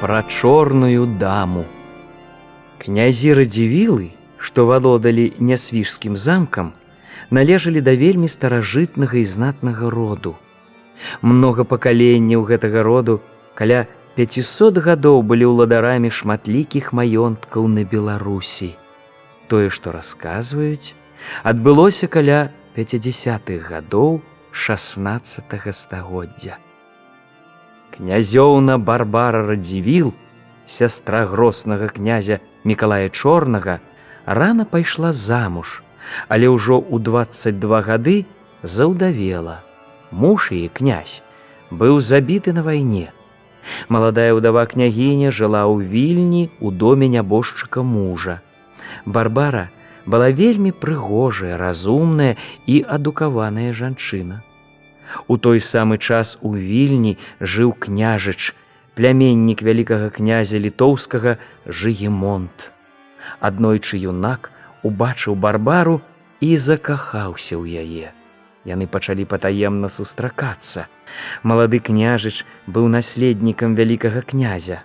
[0.00, 1.64] пра чорную даму.
[2.78, 6.70] Князі радзівілы, што валодалі нясвіжскім замкам,
[7.34, 10.36] належалі да вельмі старажытнага і знатнага роду.
[11.22, 13.18] Многа пакаленняў гэтага роду
[13.58, 18.70] каля 500 гадоў былі ўладарамі шматлікіх маёнткаў на Беларусі.
[19.50, 20.94] Тое, што расказваюць,
[21.42, 24.22] адбылося каля 50-х гадоў
[24.54, 26.62] 16 стагоддзя.
[27.98, 30.12] Князёўна Барбара радзівіл,
[30.66, 33.80] сястра гроснага князя Миколая Чорнага,
[34.24, 35.82] рана пайшла замуж,
[36.30, 38.16] але ўжо ў 22 гады
[38.62, 39.58] заўдавела.
[40.14, 41.26] Муж і князь
[41.74, 43.10] быў забіты на вайне.
[43.90, 48.38] Маладая ўдава княгіня жыла ў вільні ў доме нябожчыка мужа.
[49.04, 49.74] Барбара
[50.06, 52.38] была вельмі прыгожая, разумная
[52.70, 54.46] і адукаваная жанчына.
[55.26, 58.54] У той самы час у вільні жыў княжыч,
[58.94, 62.72] пляменнік вялікага князя літоўскага жыемонт.
[63.40, 64.50] Аднойчы юнак
[64.82, 66.00] убачыў барбару
[66.40, 68.14] і закахаўся ў яе.
[68.68, 70.86] Яны пачалі патаемна сустракацца.
[71.42, 74.82] Малады княжыч быў наследнікам вялікага князя.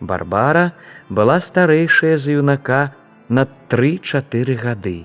[0.00, 0.72] Барбара
[1.08, 2.94] была старэйшая за юнака
[3.28, 5.04] на тры-чатыры гады.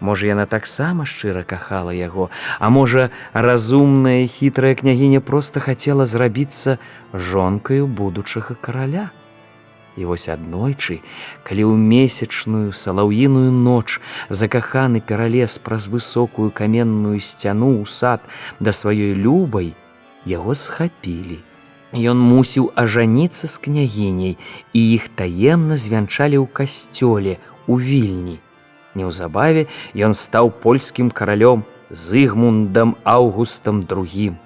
[0.00, 6.78] Можа, яна таксама шчыра кахала яго, А можа, разумная хітрая княгіня проста хацела зрабіцца
[7.14, 9.10] жонкаю будучага караля.
[9.96, 10.98] І вось аднойчы,
[11.46, 18.20] калі ў месячную салаўіную ноч закаханы пералез праз высокую каменную сцяну ў сад
[18.58, 19.74] да сваёй любай,
[20.26, 21.38] яго схапілі.
[21.94, 24.34] Ён мусіў ажаніцца з княгіняй,
[24.74, 27.38] і іх таемна звянчалі ў касцёле
[27.70, 28.42] у вільні.
[28.94, 34.36] Неўзабаве ён стаў польскім каралём зыгмундам аўгустам другім.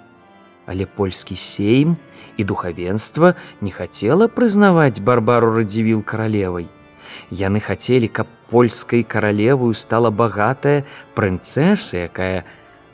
[0.66, 1.96] Але польскі сейм
[2.36, 6.68] і духавенства не хацела прызнаваць барбару радзівіл каралевай.
[7.30, 10.84] Яны хацелі, каб польскай каралеваю стала багатая
[11.14, 12.44] прынцэса, якая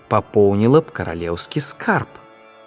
[0.08, 2.08] папоўніла б каралеўскі скарб.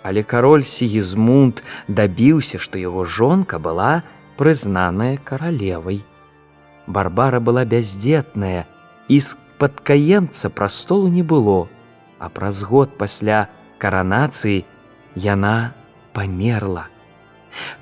[0.04, 4.04] Але кароль Сігізмунд дабіўся, што яго жонка была
[4.38, 6.04] прызнаная каралевай.
[6.88, 8.68] Барбара была бяздзетная,
[9.08, 11.68] і спадкаемца прастолу не было,
[12.20, 13.48] а праз год пасля
[13.78, 14.66] каранацыі
[15.16, 15.74] яна
[16.14, 16.88] памерла.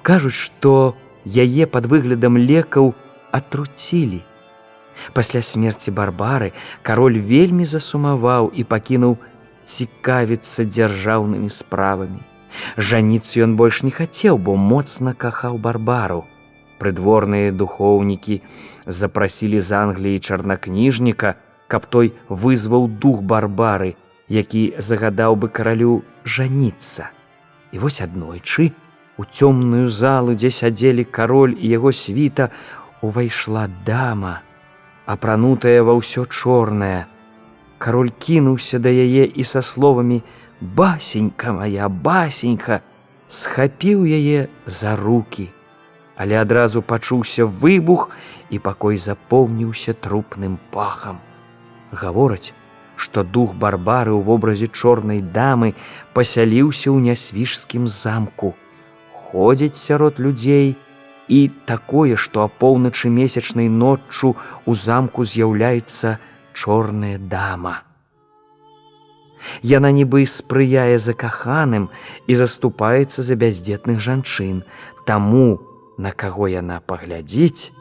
[0.02, 2.94] Кажуць, што яе пад выглядам лекаў
[3.31, 4.22] атруцілі.
[5.13, 9.18] Пасля смерці барбары кароль вельмі засумаваў і пакінуў
[9.63, 12.22] цікавіцца дзяржаўнымі справамі.
[12.78, 16.24] Жаніць ён больш не хацеў, бо моцна кахаў барбару
[16.80, 18.41] прыдворныя духоўнікі
[18.86, 21.36] запрасілі з Англіі чарнакніжніка,
[21.68, 23.96] каб той вызваў дух барбары,
[24.30, 27.09] які загадаў бы каралю жаніцца.
[27.72, 28.72] І вось аднойчы
[29.18, 32.50] у цёмную залу, дзе сядзелі кароль і яго світа
[33.02, 34.42] увайшла дама,
[35.06, 37.06] апранутая ва ўсё чорнае.
[37.78, 40.24] Кароль кінуўся да яе і са словамі:
[40.62, 42.81] «Басенька моя басенька,
[43.28, 45.55] схапіў яе за руки
[46.18, 48.09] але адразу пачуўся выбух
[48.50, 51.20] і пакой запомніўся трупным пахам.
[51.92, 52.53] Гавораць,
[52.96, 55.75] што дух барбары ў вобразе чорнай дамы
[56.14, 58.56] пасяліўся ў нясвіжскім замку.
[59.12, 60.75] Ходзіць сярод людзей
[61.28, 66.18] і такое, што апоўначы месячнай ноччу у замку з'яўляецца
[66.54, 67.81] чорная дама.
[69.62, 71.90] Яна нібы спрыяе закаханым
[72.28, 74.64] і заступаецца за бяздзетных жанчын,
[75.06, 77.72] Таму, на каго яна паглядзіць,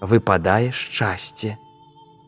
[0.00, 1.56] выпадае шчасце.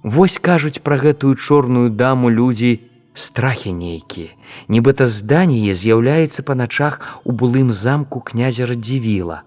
[0.02, 2.80] Вось кажуць пра гэтую чорную даму людзі
[3.14, 4.34] страхі нейкія.
[4.68, 9.42] Нібыта зданне з'яўляецца па начах у былым замку князя радзівіла.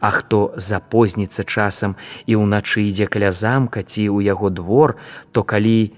[0.00, 1.96] А хто запозніцца часам
[2.26, 4.96] і ўначы ідзе каля замка ці ў яго двор,
[5.32, 5.94] то калі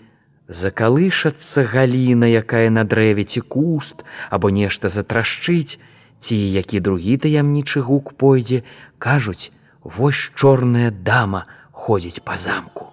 [0.48, 5.76] закалышацца галіна, якая на дрэве ці куст або нешта затрашчыць,
[6.20, 8.62] ці які другі таямнічы гук пойдзе,
[8.98, 12.90] кажуць, вось чорная дама ходзіць па замку.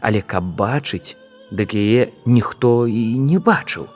[0.00, 1.16] Але каб бачыць,
[1.50, 3.88] дык яе ніхто і не бачыў.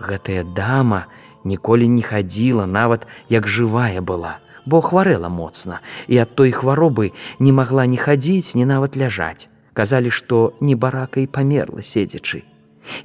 [0.00, 1.06] Гэтая дама
[1.44, 7.52] ніколі не хадзіла нават як жывая была, бо хварэла моцна і ад той хваробы не
[7.52, 9.48] магла ні хадзіць, ні нават ляжаць.
[9.72, 12.42] Казалі, што не барака і памерла седзячы.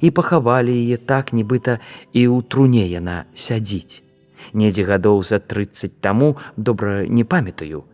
[0.00, 1.78] І пахавалі яе так, нібыта
[2.12, 4.03] і ў труне яна сядзіць
[4.52, 7.84] недзе гадоў за 30 таму добра не памятаю.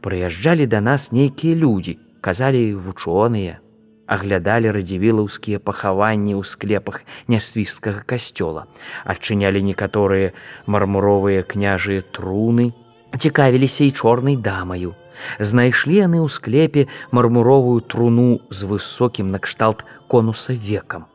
[0.00, 3.58] Прыязджалі да нас нейкія людзі, казалі вучоныя,
[4.06, 8.70] аглядалі радзівілаўскія пахаванні ў склепах нясвіжскага касцёла,
[9.04, 10.30] адчынялі некаторыя
[10.66, 12.70] мармуровыя княжыя труны,
[13.16, 14.94] цікавіліся і чорнай дамаю.
[15.40, 21.10] Знайшлі яны ў склепе мармуровую труну з высокім накшталт конуса векам.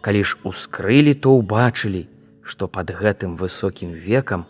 [0.00, 2.06] Калі ж ускрылі, то ўбачылі,
[2.50, 4.44] што пад гэтым высокім векам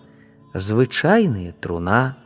[0.55, 2.17] звычайная труна,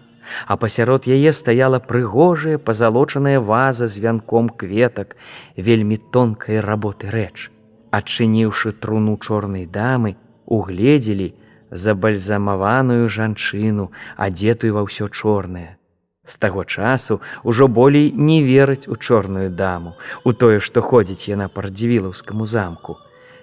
[0.47, 5.17] а пасярод яе стаяла прыгожая пазалочаная ваза з вянком кветак,
[5.57, 7.51] вельмі тонкай работы рэч.
[7.91, 10.17] Адчыніўшы труну чорнай дамы,
[10.47, 11.35] угледзелі
[11.71, 15.77] забальзамаваную жанчыну, адетую ва ўсё чорнае.
[16.25, 21.51] З таго часу ўжо болей не вераць у чорную даму, у тое, што ходзіць яна
[21.53, 22.97] па радзівілаўскаму замку.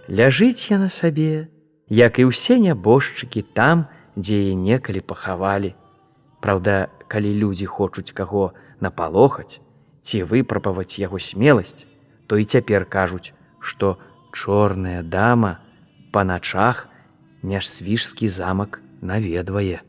[0.10, 1.52] Ляжыць яна сабе,
[1.92, 3.84] як і ўсе нябожчыкі там,
[4.16, 5.76] дзе яе некалі пахавалі.
[6.40, 9.60] Праўда, калі людзі хочуць каго напалохаць
[10.02, 11.86] ці выпрапаваць яго смеласць,
[12.26, 14.00] то і цяпер кажуць, што
[14.32, 15.60] чорная дама
[16.16, 16.88] па начах
[17.44, 19.84] няшсвіжскі замак наведвае.